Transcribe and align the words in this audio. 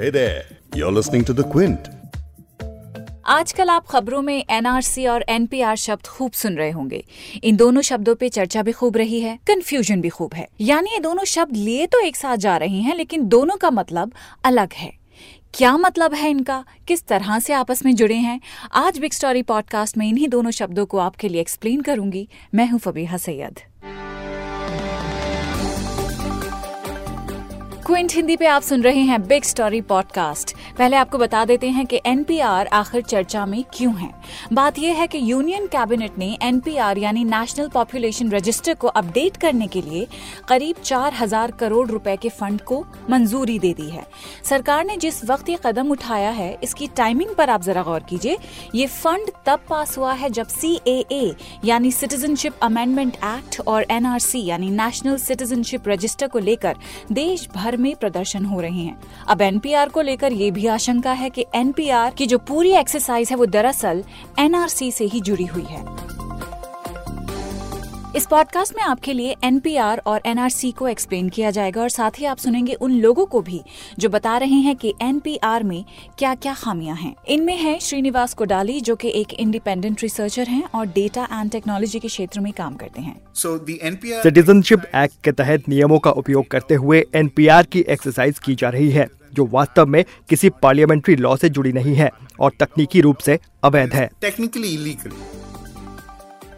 Hey 0.00 0.10
there, 0.10 0.42
you're 0.74 0.92
listening 0.92 1.22
to 1.24 1.34
The 1.34 1.44
Quint. 1.52 1.86
आजकल 3.26 3.68
आप 3.70 3.86
खबरों 3.86 4.22
में 4.22 4.44
एनआरसी 4.50 5.06
और 5.06 5.24
एनपीआर 5.28 5.76
शब्द 5.76 6.06
खूब 6.06 6.32
सुन 6.32 6.56
रहे 6.56 6.70
होंगे। 6.70 7.04
इन 7.44 7.56
दोनों 7.56 7.82
शब्दों 7.82 8.14
पे 8.14 8.28
चर्चा 8.28 8.62
भी 8.62 8.72
खूब 8.72 8.96
रही 8.96 9.20
है 9.20 9.38
कंफ्यूजन 9.46 10.00
भी 10.00 10.08
खूब 10.08 10.34
है। 10.34 10.48
यानी 10.60 10.90
ये 10.90 10.98
दोनों 10.98 11.24
शब्द 11.24 11.56
लिए 11.56 11.86
तो 11.86 12.00
एक 12.00 12.16
साथ 12.16 12.36
जा 12.36 12.56
रहे 12.56 12.80
हैं 12.80 12.96
लेकिन 12.96 13.28
दोनों 13.28 13.56
का 13.56 13.70
मतलब 13.70 14.12
अलग 14.44 14.72
है। 14.72 14.92
क्या 15.54 15.76
मतलब 15.76 16.14
है 16.14 16.30
इनका? 16.30 16.64
किस 16.88 17.06
तरह 17.06 17.38
से 17.38 17.52
आपस 17.52 17.84
में 17.84 17.94
जुड़े 17.94 18.14
हैं? 18.14 18.40
आज 18.72 18.98
बिग 18.98 19.12
स्टोरी 19.12 19.42
पॉडकास्ट 19.42 19.98
में 19.98 20.08
इन्हीं 20.08 20.28
दोनों 20.28 20.50
शब्दों 20.50 20.86
को 20.86 20.98
आपके 20.98 21.28
लिए 21.28 21.40
एक्सप्लेन 21.40 21.80
करूँगी। 21.80 22.28
मैं 22.54 22.68
हूँ 22.70 22.78
फबीहा 22.78 23.16
सैयद। 23.16 23.60
क्विंट 27.86 28.12
हिंदी 28.12 28.34
पे 28.36 28.46
आप 28.46 28.62
सुन 28.62 28.82
रहे 28.82 29.00
हैं 29.00 29.20
बिग 29.22 29.42
स्टोरी 29.42 29.80
पॉडकास्ट 29.80 30.54
पहले 30.78 30.96
आपको 30.96 31.18
बता 31.18 31.44
देते 31.44 31.68
हैं 31.68 31.84
कि 31.86 32.00
एनपीआर 32.06 32.66
आखिर 32.66 33.02
चर्चा 33.02 33.44
में 33.46 33.62
क्यों 33.74 33.94
है। 33.94 34.08
बात 34.52 34.78
यह 34.78 34.94
है 34.94 35.06
कि 35.06 35.18
यूनियन 35.22 35.66
कैबिनेट 35.66 36.16
ने 36.18 36.26
एनपीआर 36.42 36.98
यानी 36.98 37.22
नेशनल 37.24 37.68
पॉपुलेशन 37.68 38.30
रजिस्टर 38.30 38.74
को 38.74 38.88
अपडेट 38.88 39.36
करने 39.36 39.66
के 39.66 39.82
लिए 39.82 40.06
करीब 40.48 40.76
चार 40.84 41.14
हज़ार 41.14 41.50
करोड़ 41.50 41.86
रुपए 41.88 42.16
के 42.16 42.28
फंड 42.30 42.60
को 42.60 42.80
मंजूरी 43.10 43.58
दे 43.58 43.72
दी 43.74 43.88
है। 43.90 44.04
सरकार 44.44 44.84
ने 44.84 44.96
जिस 44.96 45.24
वक्त 45.24 45.48
ये 45.48 45.58
कदम 45.66 45.90
उठाया 45.90 46.30
है, 46.30 46.58
इसकी 46.62 46.86
टाइमिंग 46.96 47.34
पर 47.34 47.50
आप 47.50 47.62
जरा 47.62 47.82
गौर 47.82 48.00
कीजिए। 48.00 48.36
ये 48.74 48.86
फंड 48.86 49.30
तब 49.46 49.64
पास 49.68 49.96
हुआ 49.98 50.12
है 50.14 50.30
जब 50.30 50.48
सी 50.48 50.74
यानी 51.64 51.92
सिटीजनशिप 51.92 52.58
अमेंडमेंट 52.62 53.16
एक्ट 53.16 53.60
और 53.66 53.86
एनआरसी 53.90 54.44
यानी 54.44 54.70
नेशनल 54.72 55.16
सिटीजनशिप 55.18 55.88
रजिस्टर 55.88 56.28
को 56.28 56.38
लेकर 56.40 56.76
देश 57.12 57.48
भर 57.54 57.74
में 57.76 57.94
प्रदर्शन 57.96 58.44
हो 58.44 58.60
रहे 58.60 58.82
हैं। 58.82 58.98
अब 59.28 59.42
एनपीआर 59.42 59.88
को 59.88 60.00
लेकर 60.00 60.32
ये 60.32 60.50
भी 60.50 60.66
आशंका 60.66 61.12
है 61.12 61.30
कि 61.30 61.46
एनपीआर 61.54 62.10
की 62.10 62.26
जो 62.26 62.38
पूरी 62.38 62.72
एक्सरसाइज 62.72 63.30
है 63.30 63.36
वो 63.36 63.46
दरअसल 63.46 64.04
एनआरसी 64.38 64.90
से 64.92 65.04
ही 65.04 65.20
जुड़ी 65.20 65.44
हुई 65.44 65.64
है। 65.64 65.84
इस 68.16 68.26
पॉडकास्ट 68.26 68.74
में 68.76 68.82
आपके 68.82 69.12
लिए 69.12 69.34
एनपीआर 69.44 70.00
और 70.06 70.20
एनआरसी 70.26 70.70
को 70.72 70.86
एक्सप्लेन 70.88 71.28
किया 71.28 71.50
जाएगा 71.50 71.80
और 71.82 71.88
साथ 71.88 72.10
ही 72.18 72.24
आप 72.24 72.36
सुनेंगे 72.36 72.74
उन 72.74 72.92
लोगों 72.92 73.26
को 73.26 73.40
भी 73.40 73.60
जो 73.98 74.08
बता 74.08 74.36
रहे 74.38 74.58
हैं 74.60 74.74
कि 74.76 74.92
एनपीआर 75.02 75.62
में 75.62 75.84
क्या 76.18 76.34
क्या 76.34 76.54
खामियाँ 76.54 76.96
हैं। 76.96 77.14
इनमें 77.28 77.56
है 77.56 77.78
श्रीनिवास 77.80 78.34
कोडाली 78.34 78.80
जो 78.80 78.96
कि 78.96 79.12
एक 79.14 79.34
इंडिपेंडेंट 79.34 80.02
रिसर्चर 80.02 80.48
हैं 80.48 80.62
और 80.74 80.86
डेटा 80.86 81.28
एंड 81.32 81.50
टेक्नोलॉजी 81.50 81.98
के 81.98 82.08
क्षेत्र 82.08 82.40
में 82.40 82.52
काम 82.52 82.74
करते 82.74 83.00
हैं। 83.00 83.16
सिटीजनशिप 84.22 84.90
एक्ट 84.94 85.22
के 85.24 85.32
तहत 85.32 85.68
नियमों 85.68 85.98
का 85.98 86.10
उपयोग 86.10 86.48
करते 86.48 86.74
हुए 86.74 87.04
एनपीआर 87.14 87.66
की 87.66 87.84
एक्सरसाइज 87.88 88.38
की 88.38 88.54
जा 88.54 88.68
रही 88.68 88.90
है 88.90 89.08
जो 89.34 89.48
वास्तव 89.52 89.86
में 89.86 90.04
किसी 90.30 90.50
पार्लियामेंट्री 90.62 91.16
लॉ 91.16 91.36
से 91.36 91.48
जुड़ी 91.48 91.72
नहीं 91.72 91.94
है 91.94 92.10
और 92.40 92.52
तकनीकी 92.60 93.00
रूप 93.00 93.18
से 93.18 93.38
अवैध 93.64 93.94
है। 93.94 94.10
टेक्निकली 94.20 94.68
इलीगल 94.68 95.12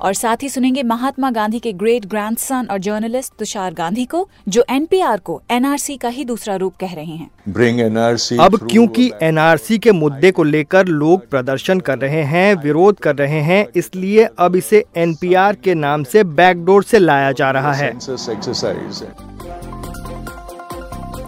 और 0.01 0.15
साथ 0.15 0.43
ही 0.43 0.49
सुनेंगे 0.49 0.83
महात्मा 0.83 1.31
गांधी 1.31 1.59
के 1.59 1.73
ग्रेट 1.73 2.07
ग्रैंडसन 2.07 2.67
और 2.71 2.79
जर्नलिस्ट 2.79 3.33
तुषार 3.39 3.75
गांधी 3.75 4.05
को 4.05 4.29
जो 4.49 4.65
एनपीआर 4.71 5.19
को 5.19 5.41
एनआरसी 5.51 5.97
का 5.97 6.09
ही 6.09 6.25
दूसरा 6.25 6.57
रूप 6.57 6.77
कह 6.81 6.95
रहे 6.95 7.05
हैं। 7.05 7.31
Bring 7.49 7.81
NRC 7.85 8.41
अब 8.41 8.57
क्योंकि 8.71 9.11
एनआरसी 9.23 9.79
के 9.79 9.93
मुद्दे 9.93 10.31
को 10.31 10.43
लेकर 10.43 10.87
लोग 10.87 11.29
प्रदर्शन 11.31 11.81
कर 11.81 11.99
रहे 11.99 12.23
हैं 12.23 12.55
विरोध 12.55 12.99
कर 12.99 13.17
रहे 13.17 13.41
हैं 13.41 13.67
इसलिए 13.77 14.29
अब 14.39 14.57
इसे 14.57 14.85
एनपीआर 14.97 15.55
के 15.55 15.75
नाम 15.75 16.05
से 16.05 16.25
बैकडोर 16.25 16.85
से 16.85 16.99
लाया 16.99 17.33
जा 17.33 17.51
रहा 17.51 17.73
है। 17.73 17.93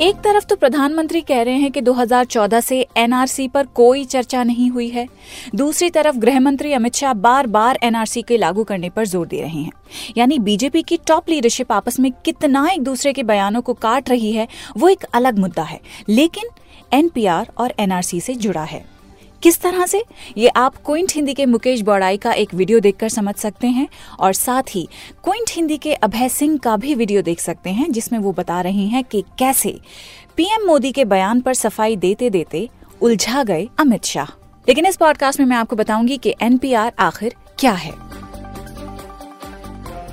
एक 0.02 0.16
तरफ़ 0.16 0.44
तो 0.44 0.56
प्रधानमंत्री 0.56 1.20
कह 1.20 1.42
रहे 1.42 1.54
हैं 1.54 1.70
कि 1.72 1.80
2014 1.80 2.60
से 2.60 2.86
एनआरसी 2.96 3.48
पर 3.48 3.66
कोई 3.66 4.04
चर्चा 4.04 4.44
नहीं 4.44 4.70
हुई 4.70 4.88
है। 4.88 5.06
दूसरी 5.54 5.90
तरफ़ 5.90 6.16
गृह 6.16 6.40
मंत्री 6.40 6.72
अमित 6.72 6.94
शाह 6.94 7.12
बार 7.14 7.46
बार 7.46 7.78
एनआरसी 7.82 8.22
के 8.22 8.36
लागू 8.36 8.64
करने 8.64 8.90
पर 8.90 9.06
ज़ोर 9.06 9.26
दे 9.26 9.40
रहे 9.40 9.58
हैं। 9.58 9.72
यानी 10.16 10.38
बीजेपी 10.38 10.82
की 10.82 10.96
टॉप 10.96 11.28
लीडरशिप 11.28 11.72
आपस 11.72 12.00
में 12.00 12.12
कितना 12.24 12.66
एक 12.68 12.82
दूसरे 12.82 13.12
के 13.12 13.22
बयानों 13.22 13.62
को 13.62 13.74
काट 13.74 14.10
रही 14.10 14.32
है, 14.32 14.48
वो 14.76 14.88
एक 14.88 15.04
अलग 15.14 15.38
मुद्दा 15.38 15.62
है। 15.62 15.80
लेकिन 16.08 16.48
एनपीआर 16.92 17.52
और 17.58 17.74
एनआरसी 17.78 18.20
से 18.20 18.34
जुड़ा 18.34 18.64
है। 18.64 18.99
किस 19.42 19.60
तरह 19.60 19.86
से? 19.86 20.02
ये 20.38 20.48
आप 20.48 20.76
क्विंट 20.76 21.12
हिंदी 21.12 21.34
के 21.34 21.46
मुकेश 21.46 21.80
बौड़ाई 21.80 22.16
का 22.16 22.32
एक 22.32 22.54
वीडियो 22.54 22.80
देखकर 22.80 23.08
समझ 23.08 23.34
सकते 23.34 23.66
हैं 23.66 23.88
और 24.18 24.32
साथ 24.32 24.62
ही 24.70 24.88
क्विंट 25.24 25.50
हिंदी 25.50 25.76
के 25.78 25.94
अभय 25.94 26.28
सिंह 26.28 26.58
का 26.58 26.76
भी 26.76 26.94
वीडियो 26.94 27.22
देख 27.22 27.40
सकते 27.40 27.70
हैं, 27.70 27.90
जिसमें 27.92 28.18
वो 28.18 28.32
बता 28.32 28.60
रहे 28.60 28.86
हैं 28.86 29.04
कि 29.04 29.24
कैसे 29.38 29.80
पीएम 30.36 30.66
मोदी 30.66 30.92
के 30.92 31.04
बयान 31.04 31.40
पर 31.40 31.54
सफ़ाई 31.54 31.96
देते 31.96 32.30
देते 32.30 32.68
उलझा 33.00 33.42
गए 33.42 33.68
अमित 33.80 34.04
शाह। 34.04 34.26
लेकिन 34.68 34.86
इस 34.86 34.96
पॉडकास्ट 34.96 35.40
में 35.40 35.46
मैं 35.46 35.56
आपको 35.56 35.76
बताऊँगी 35.76 36.16
कि 36.16 36.34
एनपीआर 36.42 36.92
आखिर 36.98 37.34
क्या 37.58 37.72
है। 37.72 38.19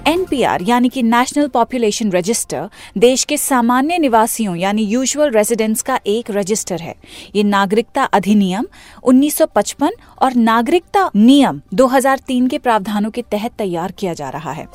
एनपीआर, 0.07 0.61
यानी 0.61 0.89
कि 0.89 1.03
नेशनल 1.03 1.47
पॉपुलेशन 1.47 2.11
रजिस्टर 2.11 2.69
देश 2.97 3.23
के 3.23 3.37
सामान्य 3.37 3.97
निवासियों, 3.97 4.55
यानी 4.55 4.81
यूजुअल 4.81 5.31
रेजिडेंट्स 5.31 5.81
का 5.81 5.99
एक 6.07 6.25
रजिस्टर 6.31 6.79
है। 6.79 6.95
ये 7.35 7.43
नागरिकता 7.43 8.03
अधिनियम 8.03 8.65
1955 9.03 9.91
और 10.21 10.33
नागरिकता 10.33 11.11
नियम 11.15 11.61
2003 11.73 12.47
के 12.47 12.57
प्रावधानों 12.57 13.09
के 13.09 13.21
तहत 13.21 13.51
तैयार 13.51 13.91
किया 13.91 14.13
जा 14.13 14.29
रहा 14.29 14.51
है। 14.51 14.67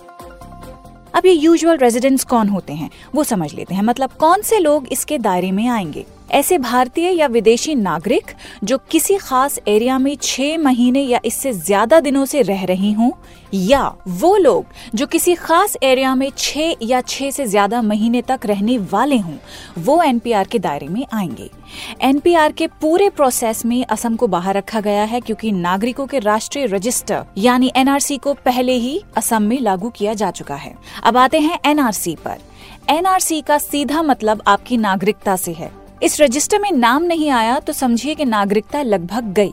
अब 1.14 1.26
ये 1.26 1.32
यूजुअल 1.32 1.76
रेजिडेंट्स 1.76 2.24
कौन 2.24 2.48
होते 2.48 2.72
हैं? 2.72 2.90
वो 3.14 3.24
समझ 3.24 3.54
लेते 3.54 3.74
हैं। 3.74 3.82
मतलब 3.82 4.10
कौन 4.10 4.42
से 4.42 4.58
लोग 4.58 4.86
इसके 4.92 5.18
दायरे 5.18 5.52
में 5.52 5.68
आएँगे? 5.68 6.06
ऐसे 6.32 6.56
भारतीय 6.58 7.10
या 7.10 7.26
विदेशी 7.26 7.74
नागरिक 7.74 8.30
जो 8.64 8.76
किसी 8.90 9.16
खास 9.18 9.58
एरिया 9.68 9.98
में 9.98 10.14
छह 10.22 10.56
महीने 10.58 11.00
या 11.00 11.18
इससे 11.24 11.52
ज़्यादा 11.52 11.98
दिनों 12.00 12.24
से 12.24 12.42
रह 12.42 12.64
रही 12.64 12.92
हों, 12.92 13.10
या 13.54 13.82
वो 14.08 14.36
लोग 14.36 14.66
जो 14.94 15.06
किसी 15.06 15.34
खास 15.34 15.76
एरिया 15.82 16.14
में 16.14 16.30
छह 16.38 16.74
या 16.82 17.00
छह 17.00 17.30
से 17.30 17.46
ज़्यादा 17.46 17.82
महीने 17.82 18.22
तक 18.22 18.46
रहने 18.46 18.78
वाले 18.92 19.18
हों, 19.18 19.34
वो 19.78 20.00
एनपीआर 20.02 20.46
के 20.46 20.58
दायरे 20.58 20.88
में 20.88 21.04
आएँगे। 21.12 21.50
एनपीआर 22.02 22.52
के 22.52 22.66
पूरे 22.80 23.08
प्रोसेस 23.10 23.64
में 23.66 23.84
असम 23.84 24.16
को 24.16 24.26
बाहर 24.28 24.56
रखा 24.56 24.80
गया 24.80 25.04
है 25.04 25.20
क्योंकि 25.20 25.52
नागरिकों 25.52 26.06
के 26.06 26.18
राष्ट्रीय 26.20 26.66
रजिस्टर 26.66 27.24
यानी 27.38 27.72
एनआरसी 27.76 28.16
को 28.16 28.34
पहले 28.36 28.72
ही 28.74 29.00
असम 29.16 29.42
में 29.42 29.58
लागू 29.60 29.90
किया 29.90 30.14
जा 30.14 30.30
चुका 30.30 30.54
है। 30.54 30.74
अब 31.04 31.16
आते 31.16 31.40
हैं 31.40 31.58
एनआरसी 31.66 32.16
पर। 32.24 32.38
एनआरसी 32.90 33.40
का 33.40 33.58
सीधा 33.58 34.02
मतलब 34.02 34.42
आपकी 34.46 34.76
नागरिकता 34.76 35.36
से 35.36 35.52
है। 35.52 35.70
इस 36.02 36.20
रजिस्टर 36.20 36.58
में 36.58 36.70
नाम 36.70 37.02
नहीं 37.02 37.28
आया 37.30 37.58
तो 37.58 37.72
समझिए 37.72 38.14
कि 38.14 38.24
नागरिकता 38.24 38.82
लगभग 38.82 39.32
गई। 39.32 39.52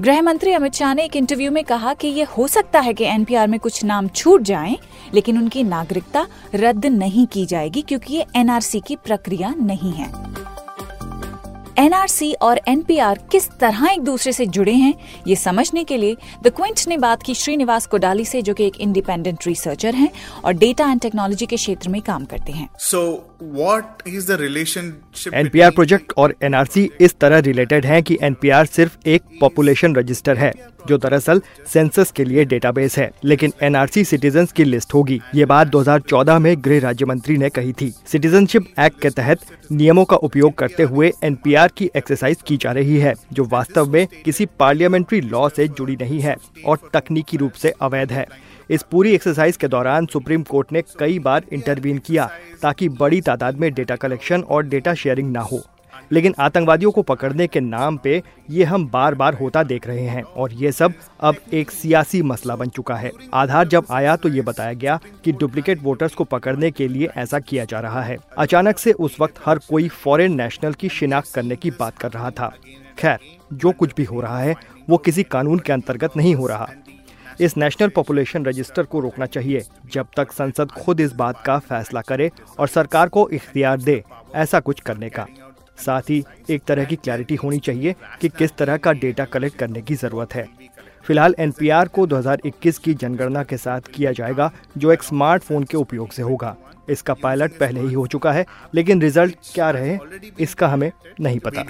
गृह 0.00 0.20
मंत्री 0.22 0.52
अमित 0.52 0.74
शाह 0.74 0.94
ने 0.94 1.04
एक 1.04 1.16
इंटरव्यू 1.16 1.50
में 1.50 1.62
कहा 1.64 1.92
कि 1.94 2.08
ये 2.08 2.22
हो 2.28 2.46
सकता 2.48 2.80
है 2.80 2.94
कि 2.94 3.04
एनपीआर 3.04 3.48
में 3.48 3.58
कुछ 3.60 3.82
नाम 3.84 4.08
छूट 4.08 4.42
जाएँ, 4.42 4.76
लेकिन 5.14 5.38
उनकी 5.38 5.62
नागरिकता 5.62 6.26
रद्द 6.54 6.86
नहीं 6.86 7.26
की 7.26 7.46
जाएगी 7.46 7.82
क्योंकि 7.82 8.14
ये 8.14 8.26
एनआरसी 8.36 8.80
की 8.80 8.96
प्रक्रिया 8.96 9.54
नहीं 9.60 9.92
है। 9.92 10.10
एनआरसी 11.78 12.32
और 12.32 12.60
एनपीआर 12.68 13.18
किस 13.32 13.48
तरह 13.50 13.86
एक 13.92 14.00
दूसरे 14.00 14.32
से 14.32 14.46
जुड़े 14.46 14.72
हैं 14.72 14.94
ये 15.26 15.36
समझने 15.36 15.84
के 15.84 15.96
लिए 15.96 16.16
द 16.42 16.48
क्विंट 16.48 16.80
ने 16.88 16.96
बात 16.96 17.22
की 17.22 17.34
श्रीनिवास 17.34 17.86
कोडाली 17.86 18.24
से 18.24 18.42
जो 18.42 18.54
कि 18.54 18.66
एक 18.66 18.80
इंडिपेंडेंट 18.80 19.46
रिसर्चर 19.46 19.94
हैं 19.94 20.08
और 20.44 20.52
डेटा 20.52 20.90
एंड 20.90 21.00
टेक्नोलॉजी 21.00 21.46
के 21.46 21.56
क्षेत्र 21.56 21.88
में 21.88 22.00
काम 22.02 22.24
करते 22.24 22.52
हैं। 22.52 22.68
So 22.78 23.02
what 23.42 24.02
is 24.06 24.32
the 24.32 24.38
relationship 24.40 25.34
NPR 25.34 25.70
project 25.70 26.12
और 26.16 26.34
एनआरसी 26.42 26.90
इस 27.00 27.18
तरह 27.18 27.38
रिलेटेड 27.38 27.86
है 27.86 28.00
कि 28.02 28.18
एनपीआर 28.22 28.66
सिर्फ़ 28.66 28.96
एक 29.06 29.22
पॉपुलेशन 29.40 29.94
रजिस्टर 29.94 30.36
है 30.36 30.52
जो 30.88 30.98
दरअसल 30.98 31.40
सेंसस 31.72 32.10
के 32.10 32.24
लिए 32.24 32.44
डेटाबेस 32.44 32.96
है। 32.98 33.10
लेकिन 33.24 33.52
एनआरसी 33.62 34.04
सिटीजन 34.04 34.46
की 34.46 34.64
लिस्ट 34.64 34.94
होगी। 34.94 35.20
ये 35.34 35.44
बात 35.44 35.68
2014 35.68 36.38
में 36.38 36.54
गृह 36.58 36.80
राज्य 36.80 37.06
मंत्री 37.06 37.36
ने 37.36 37.48
कही 37.48 37.72
थी। 37.72 37.90
सिटीजनशिप 38.06 38.66
एक्ट 38.80 39.00
के 39.00 39.10
तहत 39.10 39.38
नियमों 39.72 40.04
का 40.04 40.16
उपयोग 40.16 40.54
करते 40.54 40.82
हुए 40.82 41.12
एनपीआर 41.24 41.63
की 41.68 41.90
एक्सरसाइज 41.96 42.42
की 42.42 42.56
जा 42.56 42.72
रही 42.72 42.98
है, 42.98 43.14
जो 43.32 43.44
वास्तव 43.44 43.90
में 43.90 44.06
किसी 44.24 44.46
पार्लियामेंट्री 44.60 45.20
लॉ 45.20 45.48
से 45.48 45.68
जुड़ी 45.68 45.96
नहीं 45.96 46.20
है 46.20 46.36
और 46.66 46.90
तकनीकी 46.94 47.36
रूप 47.36 47.52
से 47.52 47.72
अवैध 47.82 48.12
है। 48.12 48.26
इस 48.70 48.82
पूरी 48.82 49.14
एक्सरसाइज 49.14 49.56
के 49.56 49.68
दौरान 49.68 50.06
सुप्रीम 50.06 50.42
कोर्ट 50.42 50.72
ने 50.72 50.82
कई 50.98 51.18
बार 51.18 51.44
इंटरवीन 51.52 51.98
किया, 51.98 52.30
ताकि 52.62 52.88
बड़ी 52.88 53.20
तादाद 53.20 53.60
में 53.60 53.72
डेटा 53.74 53.96
कलेक्शन 53.96 54.40
और 54.40 54.66
डेटा 54.66 54.94
शेयरिंग 54.94 55.32
ना 55.32 55.40
हो। 55.40 55.62
लेकिन 56.12 56.34
आतंकवादियों 56.38 56.90
को 56.92 57.02
पकड़ने 57.02 57.46
के 57.46 57.60
नाम 57.60 57.96
पे 57.96 58.22
ये 58.50 58.64
हम 58.64 58.86
बार 58.88 59.14
बार 59.14 59.34
होता 59.34 59.62
देख 59.62 59.86
रहे 59.86 60.06
हैं 60.06 60.22
और 60.22 60.52
ये 60.52 60.72
सब 60.72 60.92
अब 61.20 61.36
एक 61.52 61.70
सियासी 61.70 62.22
मसला 62.22 62.56
बन 62.56 62.68
चुका 62.68 62.94
है। 62.94 63.10
आधार 63.34 63.68
जब 63.68 63.86
आया 63.90 64.16
तो 64.16 64.28
ये 64.28 64.42
बताया 64.42 64.72
गया 64.72 64.98
कि 65.24 65.32
डुप्लीकेट 65.32 65.82
वोटर्स 65.82 66.14
को 66.14 66.24
पकड़ने 66.24 66.70
के 66.70 66.88
लिए 66.88 67.08
ऐसा 67.16 67.38
किया 67.40 67.64
जा 67.64 67.80
रहा 67.80 68.02
है। 68.02 68.16
अचानक 68.38 68.78
से 68.78 68.92
उस 68.92 69.16
वक्त 69.20 69.40
हर 69.46 69.58
कोई 69.70 69.88
फॉरेन 69.88 70.40
नेशनल 70.40 70.72
की 70.72 70.88
शिनाख्त 70.88 71.34
करने 71.34 71.56
की 71.56 71.70
बात 71.70 71.98
कर 71.98 72.10
रहा 72.10 72.30
था। 72.30 72.52
खैर, 72.98 73.18
जो 73.52 73.72
कुछ 73.72 73.94
भी 73.96 74.04
हो 74.04 74.20
रहा 74.20 74.38
है, 74.38 74.54
वो 74.88 74.96
किसी 74.96 75.22
कानून 75.22 75.58
के 75.58 75.72
अंतर्गत 75.72 76.16
नहीं 76.16 76.34
हो 76.34 76.46
रहा। 76.46 76.68
इस 77.40 77.56
नेशनल 77.56 77.88
पॉपुलेशन 77.88 78.44
रजिस्टर 78.44 78.82
को 78.82 79.00
रोकना 79.00 79.26
चाहिए, 79.26 79.62
जब 79.92 80.06
तक 80.16 80.32
संसद 80.32 80.70
खुद 80.70 81.00
इस 81.00 81.12
बात 81.12 81.40
का 81.40 81.58
फैसला 81.58 82.00
करे 82.00 82.30
और 82.58 82.68
सरकार 82.68 83.08
को 83.08 83.28
इख्तियार 83.30 83.80
दे, 83.80 84.02
ऐसा 84.34 84.60
कुछ 84.60 84.80
करने 84.80 85.08
का। 85.08 85.26
साथ 85.78 86.02
ही 86.02 86.24
एक 86.50 86.62
तरह 86.64 86.84
की 86.84 86.96
क्लैरिटी 86.96 87.34
होनी 87.34 87.58
चाहिए 87.58 87.94
कि 88.20 88.28
किस 88.28 88.56
तरह 88.56 88.76
का 88.76 88.92
डेटा 88.92 89.24
कलेक्ट 89.24 89.58
करने 89.58 89.82
की 89.82 89.94
ज़रूरत 89.94 90.34
है। 90.34 90.48
फ़िलहाल 91.04 91.34
एनपीआर 91.38 91.88
को 91.88 92.06
2021 92.06 92.78
की 92.78 92.94
जनगणना 92.94 93.42
के 93.44 93.56
साथ 93.56 93.80
किया 93.94 94.12
जाएगा, 94.12 94.52
जो 94.78 94.92
एक 94.92 95.02
स्मार्टफ़ोन 95.02 95.64
के 95.64 95.76
उपयोग 95.76 96.10
से 96.10 96.22
होगा। 96.22 96.56
इसका 96.88 97.14
पायलट 97.14 97.58
पहले 97.58 97.80
ही 97.80 97.92
हो 97.94 98.06
चुका 98.06 98.32
है, 98.32 98.46
लेकिन 98.74 99.02
रिज़ल्ट 99.02 99.36
क्या 99.54 99.70
रहे, 99.70 99.98
इसका 100.40 100.68
हमें 100.68 100.92
नहीं 101.20 101.38
पता। 101.38 101.62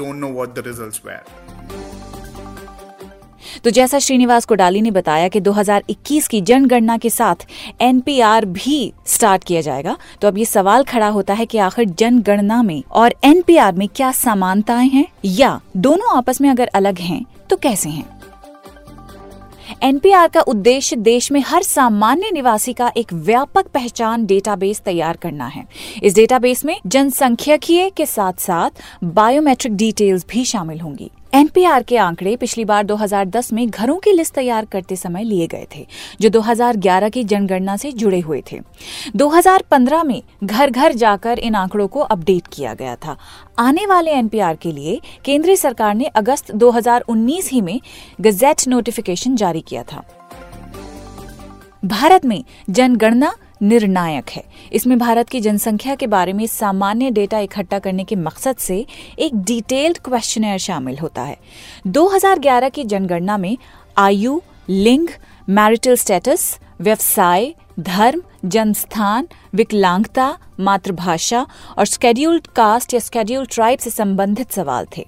तो 3.64 3.70
जैसा 3.70 3.98
श्रीनिवास 3.98 4.44
कोडाली 4.44 4.80
ने 4.80 4.90
बताया 4.90 5.28
कि 5.28 5.40
2021 5.40 6.26
की 6.28 6.40
जनगणना 6.40 6.96
के 6.98 7.10
साथ 7.10 7.46
एनपीआर 7.80 8.44
भी 8.44 8.92
स्टार्ट 9.06 9.44
किया 9.44 9.60
जाएगा। 9.60 9.96
तो 10.20 10.28
अब 10.28 10.38
ये 10.38 10.44
सवाल 10.44 10.84
खड़ा 10.84 11.08
होता 11.08 11.34
है 11.34 11.46
कि 11.46 11.58
आखिर 11.58 11.84
जनगणना 11.88 12.62
में 12.62 12.82
और 12.92 13.14
एनपीआर 13.24 13.74
में 13.74 13.88
क्या 13.88 14.12
समानताएँ 14.12 14.88
हैं 14.88 15.06
या 15.24 15.60
दोनों 15.76 16.16
आपस 16.16 16.40
में 16.40 16.50
अगर 16.50 16.66
अलग 16.66 16.98
हैं 16.98 17.24
तो 17.50 17.56
कैसे 17.56 17.88
हैं? 17.88 18.06
एनपीआर 19.82 20.28
का 20.28 20.40
उद्देश्य 20.40 20.96
देश 20.96 21.32
में 21.32 21.42
हर 21.46 21.62
सामान्य 21.62 22.30
निवासी 22.30 22.72
का 22.72 22.92
एक 22.96 23.12
व्यापक 23.12 23.66
पहचान 23.66 24.26
डेटाबेस 24.26 24.80
तैयार 24.80 25.16
करना 25.16 25.46
है। 25.46 25.66
इस 26.02 26.14
डेटाबेस 26.14 26.64
में 26.64 26.76
जनसंख्यकीय 26.86 27.90
के 27.90 28.06
साथ 28.06 28.40
साथ 28.40 29.04
बायोमेट्रिक 29.04 29.76
डिटेल्स 29.76 30.26
भी 30.28 30.44
शामिल 30.44 30.80
होंगी। 30.80 31.10
एनपीआर 31.34 31.82
के 31.82 31.96
आंकड़े 31.96 32.36
पिछली 32.36 32.64
बार 32.64 32.84
2010 32.84 33.52
में 33.52 33.70
घरों 33.70 33.98
की 33.98 34.12
लिस्ट 34.12 34.34
तैयार 34.34 34.64
करते 34.64 34.96
समय 34.96 35.24
लिए 35.24 35.46
गए 35.46 35.66
थे, 35.76 35.86
जो 36.20 36.28
2011 36.28 37.08
की 37.08 37.24
जनगणना 37.24 37.76
से 37.76 37.92
जुड़े 37.92 38.20
हुए 38.20 38.42
थे। 38.52 38.60
2015 39.16 40.02
में 40.04 40.22
घर 40.44 40.70
घर 40.70 40.92
जाकर 40.92 41.38
इन 41.38 41.54
आंकड़ों 41.54 41.88
को 41.88 42.00
अपडेट 42.00 42.42
किया 42.52 42.74
गया 42.74 42.96
था। 42.96 43.16
आने 43.58 43.86
वाले 43.86 44.10
एनपीआर 44.10 44.56
के 44.56 44.72
लिए 44.72 45.00
केंद्रीय 45.24 45.56
सरकार 45.56 45.94
ने 45.94 46.04
अगस्त 46.04 46.52
2019 46.52 47.50
ही 47.50 47.60
में 47.60 47.80
गजेट 48.20 48.68
नोटिफिकेशन 48.68 49.36
जारी 49.36 49.60
किया 49.60 49.82
था। 49.82 50.04
भारत 51.84 52.24
में 52.24 52.44
जनगणना 52.70 53.34
निर्णायक 53.62 54.30
है। 54.30 54.44
इसमें 54.72 54.98
भारत 54.98 55.28
की 55.28 55.40
जनसंख्या 55.40 55.94
के 55.94 56.06
बारे 56.06 56.32
में 56.32 56.46
सामान्य 56.46 57.10
डेटा 57.10 57.38
इकट्ठा 57.38 57.78
करने 57.78 58.04
के 58.04 58.16
मकसद 58.16 58.56
से 58.56 58.86
एक 59.18 59.34
डिटेल्ड 59.34 59.98
क्वेश्चनर 59.98 60.58
शामिल 60.58 60.98
होता 60.98 61.22
है। 61.22 61.38
2011 61.86 62.68
की 62.68 62.84
जनगणना 62.84 63.36
में 63.36 63.58
आयु, 63.96 64.40
लिंग, 64.68 65.08
मैरिटल 65.48 65.94
स्टेटस, 65.94 66.58
व्यवसाय, 66.80 67.54
धर्म, 67.80 68.22
जनस्थान, 68.44 69.28
विकलांगता, 69.54 70.38
मातृभाषा 70.60 71.46
और 71.78 71.86
स्केड्यूल्ड 71.86 72.46
कास्ट 72.46 72.94
या 72.94 73.00
स्केड्यूल्ड 73.00 73.50
ट्राइब 73.52 73.78
से 73.78 73.90
संबंधित 73.90 74.52
सवाल 74.52 74.86
थे। 74.96 75.06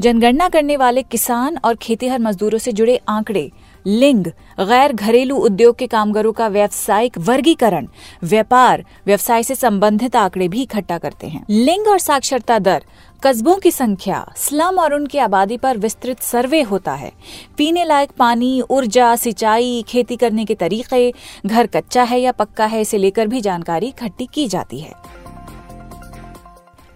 जनगणना 0.00 0.48
करने 0.48 0.76
वाले 0.76 1.02
किसान 1.02 1.58
और 1.64 1.74
खेतीहर 1.74 2.18
मजदूरों 2.18 2.58
से 2.58 2.72
जुड़े 2.72 3.00
आंकड़े 3.08 3.50
लिंग, 3.86 4.24
गैर 4.60 4.92
घरेलू 4.92 5.36
उद्योग 5.36 5.76
के 5.76 5.86
कामगारों 5.86 6.32
का 6.32 6.48
व्यावसायिक 6.48 7.18
वर्गीकरण, 7.18 7.86
व्यापार, 8.22 8.84
व्यवसाय 9.06 9.42
से 9.42 9.54
संबंधित 9.54 10.16
आंकड़े 10.16 10.48
भी 10.48 10.62
इकट्ठा 10.62 10.98
करते 10.98 11.26
हैं। 11.26 11.46
लिंग 11.50 11.88
और 11.88 11.98
साक्षरता 11.98 12.58
दर, 12.58 12.84
कस्बों 13.22 13.56
की 13.56 13.70
संख्या, 13.70 14.32
स्लम 14.36 14.78
और 14.78 14.94
उनकी 14.94 15.18
आबादी 15.18 15.56
पर 15.56 15.78
विस्तृत 15.78 16.20
सर्वे 16.20 16.62
होता 16.62 16.94
है। 16.94 17.12
पीने 17.58 17.84
लायक 17.84 18.10
पानी, 18.10 18.60
ऊर्जा, 18.70 19.16
सिंचाई, 19.16 19.84
खेती 19.88 20.16
करने 20.16 20.44
के 20.44 20.54
तरीके, 20.54 21.14
घर 21.46 21.66
कच्चा 21.66 22.02
है 22.02 22.20
या 22.20 22.32
पक्का 22.32 22.66
है, 22.66 22.80
इसे 22.80 22.98
लेकर 22.98 23.26
भी 23.26 23.40
जानकारी 23.40 23.86
इकट्ठी 23.86 24.28
की 24.34 24.48
जाती 24.48 24.80
है। 24.80 25.23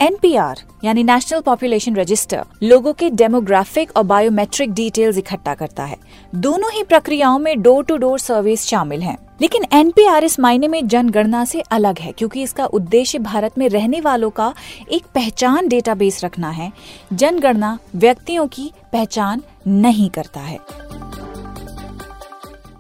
एनपीआर 0.03 0.59
यानी 0.85 1.03
नेशनल 1.03 1.41
पॉपुलेशन 1.41 1.97
रजिस्टर 1.97 2.45
लोगों 2.63 2.93
के 2.93 3.09
डेमोग्राफिक 3.11 3.97
और 3.97 4.03
बायोमेट्रिक 4.03 4.73
डिटेल्स 4.73 5.17
इकट्ठा 5.19 5.55
करता 5.55 5.85
है। 5.85 5.97
दोनों 6.35 6.71
ही 6.73 6.83
प्रक्रियाओं 6.83 7.39
में 7.39 7.63
डोर 7.63 7.85
टू 7.85 7.97
डोर 7.97 8.19
सर्विस 8.19 8.67
शामिल 8.67 9.03
हैं। 9.03 9.17
लेकिन 9.41 9.65
एनपीआर 9.73 10.25
इस 10.25 10.39
मायने 10.41 10.69
में 10.69 10.89
जनगणना 10.89 11.45
से 11.45 11.61
अलग 11.61 11.99
है, 11.99 12.13
क्योंकि 12.13 12.43
इसका 12.43 12.65
उद्देश्य 12.65 13.19
भारत 13.19 13.59
में 13.59 13.69
रहने 13.69 14.01
वालों 14.01 14.31
का 14.31 14.53
एक 14.93 15.07
पहचान 15.15 15.69
डेटाबेस 15.69 16.25
रखना 16.25 16.51
है। 16.51 16.73
जनगणना 17.13 17.79
व्यक्तियों 17.95 18.47
की 18.47 18.73
पहचान 18.93 19.43
नहीं 19.67 20.11
करता 20.11 20.41
है। 20.41 20.59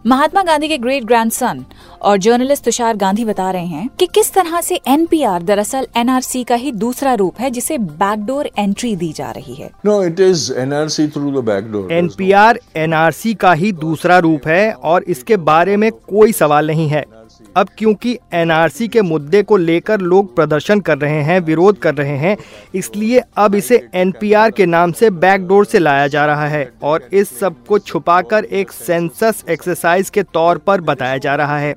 महात्मा 0.06 0.42
गांधी 0.42 0.68
के 0.68 0.78
ग्रेट 0.78 1.04
ग्रैंडसन 1.04 1.64
और 2.02 2.16
जर्नलिस्ट 2.18 2.64
तुषार 2.64 2.96
गांधी 2.96 3.24
बता 3.24 3.50
रहे 3.50 3.66
हैं 3.66 3.88
कि 3.98 4.06
किस 4.06 4.32
तरह 4.32 4.60
से 4.60 4.80
एनपीआर 4.88 5.42
दरअसल 5.42 5.86
एनआरसी 5.96 6.42
का 6.44 6.54
ही 6.54 6.72
दूसरा 6.74 7.14
रूप 7.14 7.40
है 7.40 7.50
जिसे 7.50 7.78
बैकडोर 7.78 8.50
एंट्री 8.58 8.94
दी 8.96 9.12
जा 9.12 9.30
रही 9.30 9.54
है। 9.54 9.70
No 9.86 10.02
it 10.02 10.20
is 10.20 10.52
NRC 10.54 11.08
through 11.08 11.30
the 11.32 11.44
backdoor 11.44 11.92
NPR 11.92 12.60
NRC 12.76 13.34
का 13.34 13.52
ही 13.52 13.72
दूसरा 13.74 14.18
रूप 14.18 14.46
है 14.48 14.72
और 14.72 15.04
इसके 15.08 15.36
बारे 15.46 15.76
में 15.76 15.90
कोई 15.92 16.32
सवाल 16.32 16.66
नहीं 16.66 16.88
है। 16.88 17.04
अब 17.58 17.68
क्योंकि 17.78 18.16
एनआरसी 18.34 18.86
के 18.88 19.02
मुद्दे 19.02 19.42
को 19.42 19.56
लेकर 19.56 20.00
लोग 20.00 20.34
प्रदर्शन 20.36 20.80
कर 20.80 20.98
रहे 20.98 21.22
हैं, 21.22 21.38
विरोध 21.40 21.78
कर 21.78 21.94
रहे 21.94 22.16
हैं, 22.16 22.36
इसलिए 22.74 23.22
अब 23.36 23.54
इसे 23.54 23.82
एनपीआर 23.94 24.50
के 24.50 24.66
नाम 24.66 24.92
से 24.92 25.10
बैकडोर 25.12 25.64
से 25.64 25.78
लाया 25.78 26.06
जा 26.06 26.26
रहा 26.26 26.46
है 26.46 26.70
और 26.82 27.08
इस 27.12 27.38
सबको 27.40 27.78
छुपाकर 27.78 28.44
एक 28.44 28.72
सेंसस 28.72 29.44
एक्सरसाइज 29.50 30.10
के 30.10 30.22
तौर 30.24 30.58
पर 30.58 30.80
बताया 30.82 31.16
जा 31.18 31.34
रहा 31.34 31.58
है। 31.58 31.74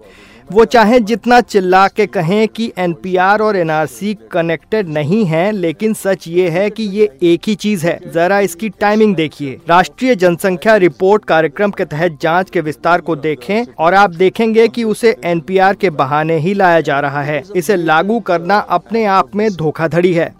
वो 0.52 0.66
चाहे 0.66 1.00
जितना 1.00 1.40
चिल्ला 1.42 1.88
के 1.88 2.06
कहें 2.06 2.48
कि 2.48 2.72
एनपीआर 2.78 3.42
और 3.42 3.56
एनआरसी 3.56 4.14
कनेक्टेड 4.32 4.90
नहीं 4.90 5.26
हैं, 5.26 5.52
लेकिन 5.52 5.94
सच 5.94 6.28
ये 6.28 6.50
है 6.50 6.70
कि 6.70 6.84
ये 6.84 7.10
एक 7.24 7.42
ही 7.48 7.56
चीज़ 7.56 7.86
है। 7.86 8.00
जरा 8.14 8.40
इसकी 8.40 8.70
टाइमिंग 8.70 9.16
देखिए। 9.16 9.60
राष्ट्रीय 9.70 10.16
जनसंख्या 10.16 10.76
रिपोर्ट 10.76 11.26
कार्यक्रम 11.26 11.72
के 11.72 11.86
तहत 11.86 12.18
जाँच 12.22 12.50
के 12.50 12.62
विस्तार 12.62 13.02
को 13.02 13.16
देखें 13.16 13.64
और 13.78 13.94
आप 13.94 14.10
देखेंगे 14.10 14.68
कि 14.68 14.84
उसे 14.84 15.16
एनपीआर 15.26 15.76
के 15.76 15.90
बहाने 15.90 16.38
ही 16.38 16.54
लाया 16.54 16.82
जा 16.82 17.00
रहा 17.00 17.22
है। 17.22 17.44
इसे 17.56 17.76
लागू 17.76 18.20
करना 18.20 18.58
अपने 18.58 19.06
आप 19.06 19.36
में 19.36 19.50
धोखाधड़ी 19.52 20.14
है। 20.14 20.34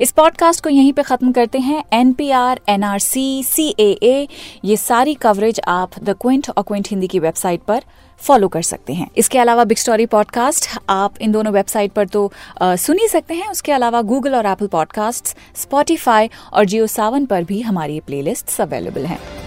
इस 0.00 0.10
पॉडकास्ट 0.10 0.62
को 0.64 0.70
यहीं 0.70 0.92
पे 0.92 1.02
खत्म 1.02 1.30
करते 1.32 1.58
हैं। 1.58 1.82
एनपीआर 1.92 2.60
एनआरसी 2.68 3.74
ए 3.80 4.28
ये 4.64 4.76
सारी 4.76 5.14
कवरेज 5.14 5.60
आप 5.68 5.98
द 6.02 6.14
क्विंट 6.20 6.48
और 6.50 6.62
क्विंट 6.62 6.88
हिंदी 6.88 7.06
की 7.06 7.18
वेबसाइट 7.18 7.62
पर 7.62 7.82
फॉलो 8.20 8.48
कर 8.48 8.62
सकते 8.62 8.92
हैं। 8.92 9.08
इसके 9.16 9.38
अलावा 9.38 9.64
बिग 9.64 9.78
स्टोरी 9.78 10.06
पॉडकास्ट 10.06 10.68
आप 10.90 11.18
इन 11.20 11.32
दोनों 11.32 11.52
वेबसाइट 11.52 11.92
पर 11.92 12.06
तो 12.06 12.30
सुन 12.62 12.98
ही 12.98 13.08
सकते 13.08 13.34
हैं। 13.34 13.48
उसके 13.48 13.72
अलावा 13.72 14.02
गूगल 14.02 14.34
और 14.34 14.46
एप्पल 14.46 14.66
पॉडकास्ट 14.66 15.36
स्पॉटीफाई 15.56 16.30
और 16.52 16.64
जियो 16.64 16.86
सावन 16.86 17.26
पर 17.26 17.44
भी 17.44 17.60
हमारी 17.60 18.00
प्लेलिस्ट 18.00 18.60
अवेलेबल 18.60 19.06
हैं। 19.06 19.39